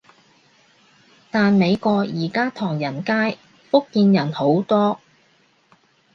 [1.29, 3.37] 但美國而家唐人街，
[3.69, 4.99] 福建人好多